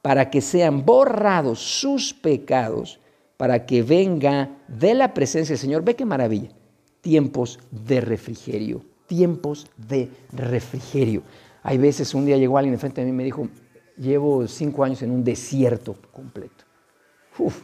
para 0.02 0.30
que 0.30 0.42
sean 0.42 0.86
borrados 0.86 1.60
sus 1.60 2.14
pecados, 2.14 3.00
para 3.38 3.66
que 3.66 3.84
venga 3.84 4.50
de 4.68 4.94
la 4.94 5.14
presencia 5.14 5.54
del 5.54 5.60
Señor. 5.60 5.84
Ve 5.84 5.96
qué 5.96 6.06
maravilla. 6.06 6.50
Tiempos 7.02 7.60
de 7.72 8.02
refrigerio, 8.02 8.84
tiempos 9.08 9.68
de 9.78 10.10
refrigerio. 10.32 11.24
Hay 11.64 11.78
veces, 11.78 12.14
un 12.14 12.26
día 12.26 12.38
llegó 12.38 12.58
alguien 12.58 12.74
enfrente 12.74 13.02
de 13.02 13.06
mí 13.06 13.12
y 13.12 13.18
me 13.18 13.24
dijo, 13.24 13.48
llevo 13.98 14.48
cinco 14.48 14.84
años 14.84 15.02
en 15.02 15.12
un 15.12 15.24
desierto 15.24 15.96
completo. 16.12 16.66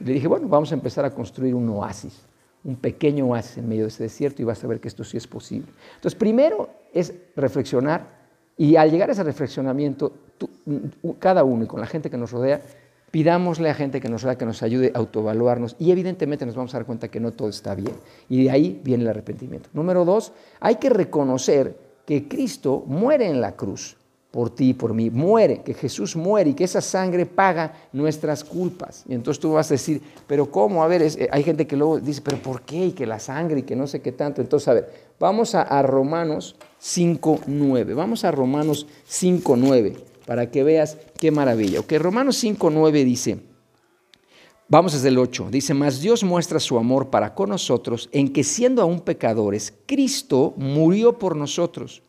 le 0.03 0.13
dije, 0.13 0.27
bueno, 0.27 0.47
vamos 0.47 0.71
a 0.71 0.75
empezar 0.75 1.05
a 1.05 1.13
construir 1.13 1.55
un 1.55 1.67
oasis, 1.69 2.25
un 2.63 2.75
pequeño 2.75 3.27
oasis 3.27 3.57
en 3.57 3.67
medio 3.67 3.83
de 3.83 3.89
ese 3.89 4.03
desierto 4.03 4.41
y 4.41 4.45
vas 4.45 4.63
a 4.63 4.67
ver 4.67 4.79
que 4.79 4.87
esto 4.87 5.03
sí 5.03 5.17
es 5.17 5.27
posible. 5.27 5.71
Entonces, 5.95 6.17
primero 6.17 6.69
es 6.93 7.13
reflexionar 7.35 8.26
y 8.57 8.75
al 8.75 8.91
llegar 8.91 9.09
a 9.09 9.13
ese 9.13 9.23
reflexionamiento, 9.23 10.13
cada 11.19 11.43
uno 11.43 11.63
y 11.63 11.67
con 11.67 11.79
la 11.79 11.87
gente 11.87 12.09
que 12.09 12.17
nos 12.17 12.31
rodea, 12.31 12.61
pidámosle 13.11 13.69
a 13.69 13.73
gente 13.73 14.01
que 14.01 14.09
nos 14.09 14.23
rodea 14.23 14.37
que 14.37 14.45
nos 14.45 14.63
ayude 14.63 14.91
a 14.93 14.97
autoevaluarnos 14.97 15.75
y 15.79 15.91
evidentemente 15.91 16.45
nos 16.45 16.55
vamos 16.55 16.73
a 16.73 16.77
dar 16.77 16.85
cuenta 16.85 17.07
que 17.07 17.19
no 17.19 17.31
todo 17.31 17.49
está 17.49 17.75
bien. 17.75 17.93
Y 18.29 18.43
de 18.43 18.51
ahí 18.51 18.81
viene 18.83 19.03
el 19.03 19.09
arrepentimiento. 19.09 19.69
Número 19.73 20.05
dos, 20.05 20.33
hay 20.59 20.75
que 20.75 20.89
reconocer 20.89 21.77
que 22.05 22.27
Cristo 22.27 22.83
muere 22.87 23.29
en 23.29 23.41
la 23.41 23.55
cruz 23.55 23.97
por 24.37 24.51
ti 24.51 24.69
y 24.69 24.73
por 24.75 24.93
mí, 24.93 25.09
muere, 25.09 25.63
que 25.63 25.73
Jesús 25.73 26.15
muere 26.15 26.51
y 26.51 26.53
que 26.53 26.63
esa 26.63 26.79
sangre 26.79 27.25
paga 27.25 27.73
nuestras 27.91 28.43
culpas. 28.43 29.03
Y 29.09 29.15
entonces 29.15 29.41
tú 29.41 29.53
vas 29.53 29.71
a 29.71 29.73
decir, 29.73 29.99
pero 30.27 30.51
¿cómo? 30.51 30.83
A 30.83 30.87
ver, 30.87 31.01
eh, 31.01 31.27
hay 31.31 31.41
gente 31.41 31.65
que 31.65 31.75
luego 31.75 31.99
dice, 31.99 32.21
pero 32.21 32.37
¿por 32.37 32.61
qué? 32.61 32.85
Y 32.85 32.91
que 32.91 33.07
la 33.07 33.17
sangre 33.17 33.61
y 33.61 33.63
que 33.63 33.75
no 33.75 33.87
sé 33.87 33.99
qué 33.99 34.11
tanto. 34.11 34.39
Entonces, 34.39 34.67
a 34.67 34.73
ver, 34.73 34.93
vamos 35.19 35.55
a, 35.55 35.63
a 35.63 35.81
Romanos 35.81 36.55
5.9, 36.79 37.95
vamos 37.95 38.25
a 38.25 38.29
Romanos 38.29 38.85
5.9 39.09 39.95
para 40.27 40.51
que 40.51 40.61
veas 40.61 40.99
qué 41.19 41.31
maravilla. 41.31 41.79
Ok, 41.79 41.93
Romanos 41.97 42.43
5.9 42.43 42.91
dice, 43.05 43.39
vamos 44.67 44.93
desde 44.93 45.07
el 45.07 45.17
8, 45.17 45.47
dice, 45.49 45.73
mas 45.73 45.99
Dios 45.99 46.23
muestra 46.23 46.59
su 46.59 46.77
amor 46.77 47.09
para 47.09 47.33
con 47.33 47.49
nosotros 47.49 48.07
en 48.11 48.31
que 48.31 48.43
siendo 48.43 48.83
aún 48.83 48.99
pecadores, 48.99 49.73
Cristo 49.87 50.53
murió 50.57 51.17
por 51.17 51.35
nosotros 51.35 52.03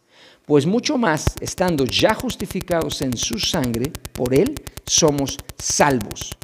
pues 0.49 0.65
mucho 0.65 0.97
más, 0.97 1.35
estando 1.43 1.85
ya 1.85 2.15
justificados 2.15 3.03
en 3.03 3.15
su 3.19 3.39
sangre, 3.39 3.93
por 4.15 4.35
él 4.35 4.55
somos 4.87 5.37
salvos 5.59 6.39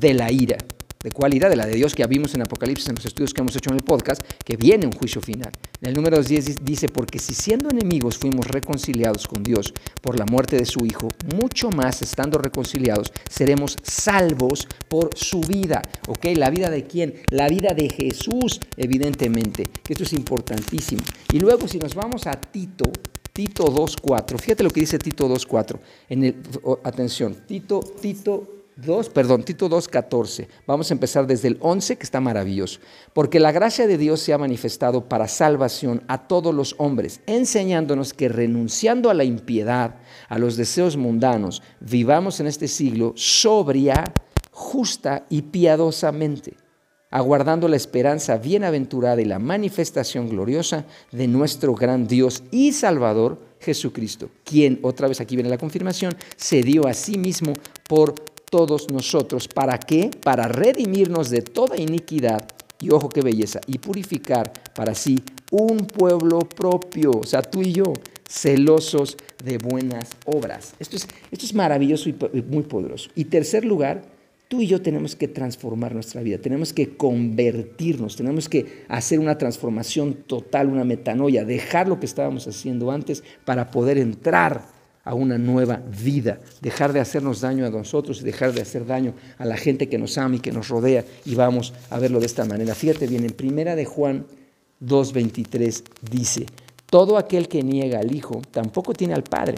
de 0.00 0.14
la 0.14 0.30
ira. 0.30 0.58
¿De 1.02 1.10
cuál 1.10 1.34
ira? 1.34 1.48
De 1.48 1.56
la 1.56 1.66
de 1.66 1.74
Dios 1.74 1.96
que 1.96 2.06
vimos 2.06 2.36
en 2.36 2.42
Apocalipsis, 2.42 2.88
en 2.88 2.94
los 2.94 3.04
estudios 3.04 3.34
que 3.34 3.40
hemos 3.40 3.56
hecho 3.56 3.70
en 3.70 3.76
el 3.78 3.82
podcast, 3.82 4.22
que 4.44 4.56
viene 4.56 4.86
un 4.86 4.92
juicio 4.92 5.20
final. 5.20 5.50
En 5.80 5.88
el 5.88 5.94
número 5.94 6.22
10 6.22 6.64
dice, 6.64 6.88
porque 6.88 7.18
si 7.18 7.34
siendo 7.34 7.68
enemigos 7.68 8.16
fuimos 8.16 8.46
reconciliados 8.46 9.26
con 9.26 9.42
Dios 9.42 9.74
por 10.00 10.16
la 10.16 10.24
muerte 10.24 10.56
de 10.56 10.64
su 10.64 10.86
Hijo, 10.86 11.08
mucho 11.34 11.70
más 11.70 12.00
estando 12.00 12.38
reconciliados 12.38 13.12
seremos 13.28 13.76
salvos 13.82 14.68
por 14.88 15.10
su 15.16 15.40
vida. 15.40 15.82
¿Ok? 16.06 16.26
¿La 16.36 16.48
vida 16.50 16.70
de 16.70 16.84
quién? 16.84 17.14
La 17.30 17.48
vida 17.48 17.74
de 17.74 17.90
Jesús, 17.90 18.60
evidentemente, 18.76 19.64
que 19.82 19.94
esto 19.94 20.04
es 20.04 20.12
importantísimo. 20.12 21.02
Y 21.32 21.40
luego 21.40 21.66
si 21.66 21.80
nos 21.80 21.96
vamos 21.96 22.28
a 22.28 22.40
Tito, 22.40 22.92
Tito 23.32 23.64
2.4. 23.64 24.38
Fíjate 24.38 24.62
lo 24.62 24.70
que 24.70 24.80
dice 24.80 24.98
Tito 24.98 25.28
2.4. 25.28 26.80
atención, 26.84 27.34
Tito, 27.46 27.80
Tito 27.80 28.62
2, 28.76 29.08
perdón, 29.10 29.42
Tito 29.42 29.70
2.14. 29.70 30.48
Vamos 30.66 30.90
a 30.90 30.94
empezar 30.94 31.26
desde 31.26 31.48
el 31.48 31.58
11, 31.60 31.96
que 31.96 32.02
está 32.02 32.20
maravilloso. 32.20 32.80
Porque 33.12 33.40
la 33.40 33.52
gracia 33.52 33.86
de 33.86 33.96
Dios 33.96 34.20
se 34.20 34.32
ha 34.32 34.38
manifestado 34.38 35.08
para 35.08 35.28
salvación 35.28 36.02
a 36.08 36.26
todos 36.26 36.54
los 36.54 36.74
hombres, 36.78 37.20
enseñándonos 37.26 38.12
que 38.12 38.28
renunciando 38.28 39.08
a 39.08 39.14
la 39.14 39.24
impiedad, 39.24 39.96
a 40.28 40.38
los 40.38 40.56
deseos 40.56 40.96
mundanos, 40.96 41.62
vivamos 41.80 42.40
en 42.40 42.46
este 42.46 42.68
siglo 42.68 43.14
sobria, 43.16 44.12
justa 44.50 45.24
y 45.30 45.42
piadosamente 45.42 46.56
aguardando 47.12 47.68
la 47.68 47.76
esperanza 47.76 48.38
bienaventurada 48.38 49.20
y 49.20 49.26
la 49.26 49.38
manifestación 49.38 50.28
gloriosa 50.28 50.86
de 51.12 51.28
nuestro 51.28 51.74
gran 51.74 52.08
Dios 52.08 52.42
y 52.50 52.72
Salvador 52.72 53.38
Jesucristo, 53.60 54.30
quien, 54.42 54.80
otra 54.82 55.06
vez 55.06 55.20
aquí 55.20 55.36
viene 55.36 55.50
la 55.50 55.58
confirmación, 55.58 56.16
se 56.36 56.62
dio 56.62 56.88
a 56.88 56.94
sí 56.94 57.18
mismo 57.18 57.52
por 57.88 58.14
todos 58.50 58.90
nosotros. 58.90 59.46
¿Para 59.46 59.78
qué? 59.78 60.10
Para 60.22 60.48
redimirnos 60.48 61.30
de 61.30 61.42
toda 61.42 61.76
iniquidad, 61.76 62.48
y 62.80 62.90
ojo 62.90 63.08
qué 63.08 63.20
belleza, 63.20 63.60
y 63.66 63.78
purificar 63.78 64.52
para 64.74 64.94
sí 64.94 65.22
un 65.52 65.86
pueblo 65.86 66.40
propio, 66.40 67.12
o 67.12 67.24
sea, 67.24 67.42
tú 67.42 67.60
y 67.60 67.72
yo, 67.72 67.92
celosos 68.28 69.18
de 69.44 69.58
buenas 69.58 70.10
obras. 70.24 70.74
Esto 70.78 70.96
es, 70.96 71.06
esto 71.30 71.44
es 71.44 71.54
maravilloso 71.54 72.08
y 72.08 72.14
muy 72.48 72.62
poderoso. 72.62 73.10
Y 73.14 73.26
tercer 73.26 73.64
lugar, 73.64 74.02
Tú 74.52 74.60
y 74.60 74.66
yo 74.66 74.82
tenemos 74.82 75.16
que 75.16 75.28
transformar 75.28 75.94
nuestra 75.94 76.20
vida, 76.20 76.36
tenemos 76.36 76.74
que 76.74 76.94
convertirnos, 76.94 78.16
tenemos 78.16 78.50
que 78.50 78.84
hacer 78.86 79.18
una 79.18 79.38
transformación 79.38 80.12
total, 80.26 80.68
una 80.68 80.84
metanoia, 80.84 81.46
dejar 81.46 81.88
lo 81.88 81.98
que 81.98 82.04
estábamos 82.04 82.46
haciendo 82.46 82.90
antes 82.90 83.24
para 83.46 83.70
poder 83.70 83.96
entrar 83.96 84.66
a 85.04 85.14
una 85.14 85.38
nueva 85.38 85.82
vida, 86.04 86.38
dejar 86.60 86.92
de 86.92 87.00
hacernos 87.00 87.40
daño 87.40 87.64
a 87.64 87.70
nosotros 87.70 88.20
y 88.20 88.24
dejar 88.24 88.52
de 88.52 88.60
hacer 88.60 88.84
daño 88.84 89.14
a 89.38 89.46
la 89.46 89.56
gente 89.56 89.88
que 89.88 89.96
nos 89.96 90.18
ama 90.18 90.36
y 90.36 90.40
que 90.40 90.52
nos 90.52 90.68
rodea 90.68 91.06
y 91.24 91.34
vamos 91.34 91.72
a 91.88 91.98
verlo 91.98 92.20
de 92.20 92.26
esta 92.26 92.44
manera. 92.44 92.74
Fíjate 92.74 93.06
bien, 93.06 93.24
en 93.24 93.32
primera 93.32 93.74
de 93.74 93.86
Juan 93.86 94.26
2:23 94.82 95.82
dice, 96.10 96.44
todo 96.90 97.16
aquel 97.16 97.48
que 97.48 97.62
niega 97.62 98.00
al 98.00 98.14
Hijo 98.14 98.42
tampoco 98.50 98.92
tiene 98.92 99.14
al 99.14 99.24
Padre. 99.24 99.54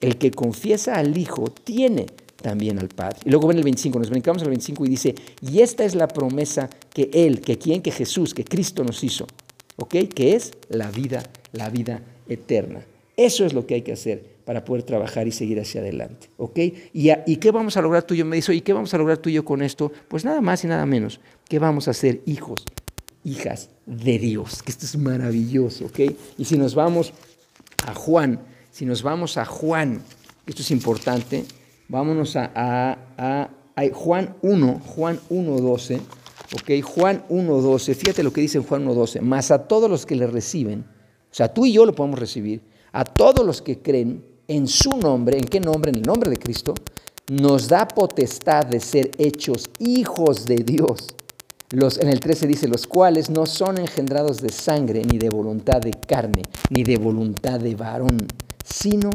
El 0.00 0.18
que 0.18 0.30
confiesa 0.30 0.94
al 0.94 1.18
Hijo 1.18 1.46
tiene 1.48 2.06
también 2.40 2.78
al 2.78 2.88
Padre. 2.88 3.18
Y 3.24 3.30
luego 3.30 3.48
ven 3.48 3.58
el 3.58 3.64
25, 3.64 3.98
nos 3.98 4.10
brincamos 4.10 4.42
al 4.42 4.48
25 4.48 4.84
y 4.84 4.88
dice, 4.88 5.14
y 5.40 5.60
esta 5.60 5.84
es 5.84 5.94
la 5.94 6.08
promesa 6.08 6.70
que 6.92 7.10
Él, 7.12 7.40
que 7.40 7.58
quien, 7.58 7.82
que 7.82 7.90
Jesús, 7.90 8.34
que 8.34 8.44
Cristo 8.44 8.84
nos 8.84 9.02
hizo, 9.02 9.26
¿ok? 9.76 9.94
Que 10.14 10.34
es 10.34 10.52
la 10.68 10.90
vida, 10.90 11.22
la 11.52 11.70
vida 11.70 12.02
eterna. 12.28 12.84
Eso 13.16 13.44
es 13.44 13.54
lo 13.54 13.66
que 13.66 13.74
hay 13.74 13.82
que 13.82 13.92
hacer 13.92 14.36
para 14.44 14.64
poder 14.64 14.84
trabajar 14.84 15.26
y 15.26 15.32
seguir 15.32 15.58
hacia 15.58 15.80
adelante, 15.80 16.28
¿ok? 16.36 16.58
¿Y, 16.92 17.10
¿Y 17.26 17.36
qué 17.36 17.50
vamos 17.50 17.76
a 17.76 17.82
lograr 17.82 18.04
tú 18.04 18.14
y 18.14 18.18
yo? 18.18 18.24
Me 18.24 18.36
dice, 18.36 18.54
¿y 18.54 18.60
qué 18.60 18.72
vamos 18.72 18.94
a 18.94 18.98
lograr 18.98 19.18
tú 19.18 19.28
y 19.28 19.32
yo 19.32 19.44
con 19.44 19.62
esto? 19.62 19.90
Pues 20.08 20.24
nada 20.24 20.40
más 20.40 20.62
y 20.64 20.68
nada 20.68 20.86
menos 20.86 21.20
que 21.48 21.58
vamos 21.58 21.88
a 21.88 21.94
ser 21.94 22.20
hijos, 22.26 22.64
hijas 23.24 23.70
de 23.86 24.18
Dios, 24.18 24.62
que 24.62 24.70
esto 24.70 24.86
es 24.86 24.96
maravilloso, 24.96 25.86
¿ok? 25.86 26.00
Y 26.38 26.44
si 26.44 26.58
nos 26.58 26.74
vamos 26.74 27.12
a 27.84 27.94
Juan, 27.94 28.40
si 28.70 28.84
nos 28.84 29.02
vamos 29.02 29.36
a 29.36 29.44
Juan, 29.44 30.02
esto 30.46 30.62
es 30.62 30.70
importante, 30.70 31.44
Vámonos 31.88 32.34
a, 32.36 33.48
Juan 33.92 34.36
1, 34.42 34.80
Juan 34.84 35.20
1, 35.28 35.60
12. 35.60 36.00
Ok, 36.54 36.82
Juan 36.82 37.24
1, 37.28 37.60
12. 37.60 37.94
Fíjate 37.94 38.22
lo 38.22 38.32
que 38.32 38.40
dice 38.40 38.58
en 38.58 38.64
Juan 38.64 38.82
1, 38.82 38.94
12. 38.94 39.20
Más 39.20 39.50
a 39.50 39.68
todos 39.68 39.90
los 39.90 40.06
que 40.06 40.16
le 40.16 40.26
reciben, 40.26 40.80
o 40.80 41.34
sea, 41.34 41.52
tú 41.52 41.66
y 41.66 41.72
yo 41.72 41.84
lo 41.84 41.94
podemos 41.94 42.18
recibir, 42.18 42.62
a 42.92 43.04
todos 43.04 43.44
los 43.44 43.62
que 43.62 43.82
creen 43.82 44.24
en 44.48 44.66
su 44.66 44.96
nombre, 44.96 45.38
¿en 45.38 45.44
qué 45.44 45.60
nombre? 45.60 45.90
En 45.90 45.96
el 45.96 46.02
nombre 46.02 46.30
de 46.30 46.38
Cristo, 46.38 46.74
nos 47.28 47.68
da 47.68 47.86
potestad 47.86 48.66
de 48.66 48.80
ser 48.80 49.10
hechos 49.18 49.70
hijos 49.78 50.46
de 50.46 50.56
Dios. 50.56 51.14
En 51.70 52.08
el 52.08 52.20
13 52.20 52.46
dice, 52.46 52.68
los 52.68 52.86
cuales 52.86 53.28
no 53.28 53.44
son 53.44 53.78
engendrados 53.78 54.40
de 54.40 54.50
sangre, 54.50 55.04
ni 55.04 55.18
de 55.18 55.28
voluntad 55.28 55.80
de 55.80 55.90
carne, 55.90 56.42
ni 56.70 56.84
de 56.84 56.96
voluntad 56.96 57.58
de 57.58 57.74
varón, 57.74 58.26
sino 58.64 59.10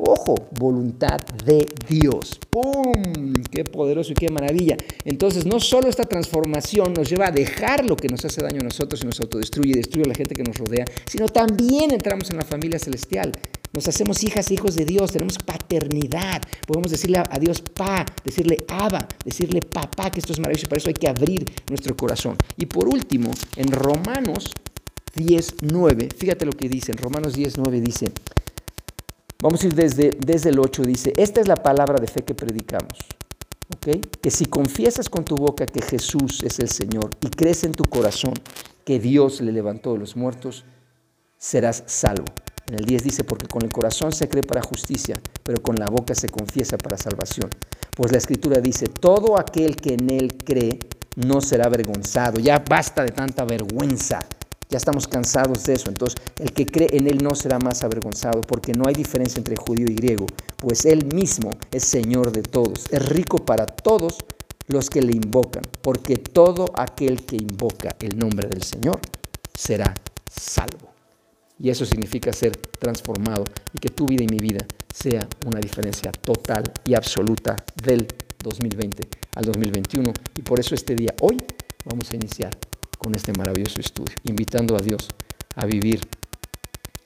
Ojo, 0.00 0.36
voluntad 0.56 1.18
de 1.44 1.66
Dios. 1.88 2.38
¡Pum! 2.50 3.32
¡Qué 3.50 3.64
poderoso 3.64 4.12
y 4.12 4.14
qué 4.14 4.30
maravilla! 4.30 4.76
Entonces, 5.04 5.44
no 5.44 5.58
solo 5.58 5.88
esta 5.88 6.04
transformación 6.04 6.94
nos 6.94 7.10
lleva 7.10 7.26
a 7.26 7.30
dejar 7.32 7.84
lo 7.84 7.96
que 7.96 8.06
nos 8.06 8.24
hace 8.24 8.40
daño 8.40 8.60
a 8.60 8.64
nosotros 8.64 9.02
y 9.02 9.06
nos 9.06 9.18
autodestruye 9.20 9.74
destruye 9.74 10.04
a 10.04 10.08
la 10.10 10.14
gente 10.14 10.36
que 10.36 10.44
nos 10.44 10.56
rodea, 10.56 10.84
sino 11.04 11.28
también 11.28 11.90
entramos 11.90 12.30
en 12.30 12.36
la 12.36 12.44
familia 12.44 12.78
celestial. 12.78 13.32
Nos 13.72 13.88
hacemos 13.88 14.22
hijas 14.22 14.48
e 14.50 14.54
hijos 14.54 14.76
de 14.76 14.84
Dios, 14.84 15.10
tenemos 15.10 15.36
paternidad. 15.38 16.42
Podemos 16.64 16.92
decirle 16.92 17.18
a 17.28 17.38
Dios 17.40 17.60
pa, 17.60 18.06
decirle 18.24 18.58
aba, 18.68 19.08
decirle 19.24 19.60
papá, 19.60 20.12
que 20.12 20.20
esto 20.20 20.32
es 20.32 20.38
maravilloso. 20.38 20.68
Para 20.68 20.78
eso 20.78 20.88
hay 20.90 20.94
que 20.94 21.08
abrir 21.08 21.44
nuestro 21.68 21.96
corazón. 21.96 22.36
Y 22.56 22.66
por 22.66 22.88
último, 22.88 23.32
en 23.56 23.72
Romanos 23.72 24.52
10.9, 25.16 26.14
fíjate 26.14 26.46
lo 26.46 26.52
que 26.52 26.68
dice. 26.68 26.92
En 26.92 26.98
Romanos 26.98 27.36
10.9 27.36 27.80
dice. 27.80 28.12
Vamos 29.40 29.62
a 29.62 29.66
ir 29.66 29.74
desde, 29.76 30.10
desde 30.18 30.50
el 30.50 30.58
8, 30.58 30.82
dice, 30.82 31.12
esta 31.16 31.40
es 31.40 31.46
la 31.46 31.54
palabra 31.54 32.00
de 32.00 32.08
fe 32.08 32.22
que 32.24 32.34
predicamos. 32.34 32.98
Que 33.80 34.30
si 34.32 34.46
confiesas 34.46 35.08
con 35.08 35.24
tu 35.24 35.36
boca 35.36 35.64
que 35.64 35.80
Jesús 35.80 36.42
es 36.42 36.58
el 36.58 36.68
Señor 36.68 37.10
y 37.20 37.28
crees 37.28 37.62
en 37.62 37.70
tu 37.70 37.84
corazón 37.84 38.34
que 38.84 38.98
Dios 38.98 39.40
le 39.40 39.52
levantó 39.52 39.92
de 39.92 40.00
los 40.00 40.16
muertos, 40.16 40.64
serás 41.36 41.84
salvo. 41.86 42.24
En 42.66 42.80
el 42.80 42.84
10 42.84 43.04
dice, 43.04 43.22
porque 43.22 43.46
con 43.46 43.62
el 43.62 43.70
corazón 43.70 44.10
se 44.12 44.28
cree 44.28 44.42
para 44.42 44.60
justicia, 44.60 45.20
pero 45.44 45.62
con 45.62 45.76
la 45.76 45.86
boca 45.86 46.16
se 46.16 46.28
confiesa 46.28 46.76
para 46.76 46.98
salvación. 46.98 47.48
Pues 47.96 48.10
la 48.10 48.18
escritura 48.18 48.60
dice, 48.60 48.88
todo 48.88 49.38
aquel 49.38 49.76
que 49.76 49.94
en 49.94 50.10
él 50.10 50.36
cree 50.36 50.80
no 51.14 51.40
será 51.40 51.66
avergonzado. 51.66 52.40
Ya 52.40 52.58
basta 52.68 53.04
de 53.04 53.12
tanta 53.12 53.44
vergüenza 53.44 54.18
Ya 54.70 54.76
estamos 54.76 55.08
cansados 55.08 55.64
de 55.64 55.74
eso. 55.74 55.88
Entonces, 55.88 56.20
el 56.38 56.52
que 56.52 56.66
cree 56.66 56.88
en 56.92 57.06
Él 57.06 57.18
no 57.22 57.34
será 57.34 57.58
más 57.58 57.82
avergonzado, 57.84 58.40
porque 58.42 58.72
no 58.72 58.86
hay 58.86 58.94
diferencia 58.94 59.38
entre 59.38 59.56
judío 59.56 59.86
y 59.88 59.94
griego, 59.94 60.26
pues 60.58 60.84
Él 60.84 61.06
mismo 61.06 61.50
es 61.70 61.84
Señor 61.84 62.32
de 62.32 62.42
todos, 62.42 62.86
es 62.90 63.06
rico 63.08 63.38
para 63.38 63.64
todos 63.66 64.18
los 64.66 64.90
que 64.90 65.00
le 65.00 65.12
invocan, 65.12 65.62
porque 65.80 66.16
todo 66.16 66.66
aquel 66.74 67.24
que 67.24 67.36
invoca 67.36 67.96
el 68.00 68.18
nombre 68.18 68.48
del 68.48 68.62
Señor 68.62 69.00
será 69.54 69.94
salvo. 70.30 70.92
Y 71.58 71.70
eso 71.70 71.84
significa 71.84 72.32
ser 72.32 72.56
transformado 72.56 73.44
y 73.72 73.78
que 73.78 73.88
tu 73.88 74.06
vida 74.06 74.22
y 74.22 74.28
mi 74.28 74.38
vida 74.38 74.64
sea 74.94 75.26
una 75.46 75.58
diferencia 75.58 76.12
total 76.12 76.62
y 76.84 76.94
absoluta 76.94 77.56
del 77.82 78.06
2020 78.44 79.08
al 79.34 79.44
2021. 79.44 80.12
Y 80.36 80.42
por 80.42 80.60
eso 80.60 80.74
este 80.74 80.94
día, 80.94 81.14
hoy, 81.20 81.36
vamos 81.84 82.10
a 82.12 82.16
iniciar 82.16 82.56
con 82.98 83.14
este 83.14 83.32
maravilloso 83.32 83.80
estudio, 83.80 84.14
invitando 84.24 84.76
a 84.76 84.80
Dios 84.80 85.08
a 85.56 85.66
vivir 85.66 86.00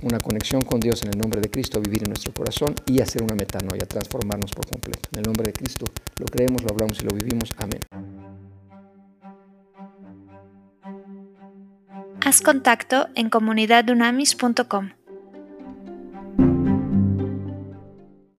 una 0.02 0.18
conexión 0.18 0.62
con 0.62 0.80
Dios 0.80 1.02
en 1.02 1.10
el 1.10 1.18
nombre 1.18 1.40
de 1.40 1.50
Cristo, 1.50 1.78
a 1.78 1.80
vivir 1.80 2.02
en 2.02 2.10
nuestro 2.10 2.32
corazón 2.32 2.74
y 2.86 3.00
hacer 3.00 3.22
una 3.22 3.34
metanoia, 3.34 3.86
transformarnos 3.86 4.50
por 4.50 4.66
completo. 4.66 5.08
En 5.12 5.20
el 5.20 5.24
nombre 5.24 5.46
de 5.46 5.52
Cristo 5.52 5.86
lo 6.18 6.26
creemos, 6.26 6.62
lo 6.62 6.70
hablamos 6.70 7.00
y 7.00 7.04
lo 7.04 7.14
vivimos. 7.14 7.50
Amén. 7.56 7.80
Haz 12.24 12.40
contacto 12.40 13.08
en 13.14 13.30
comunidadunamis.com. 13.30 15.01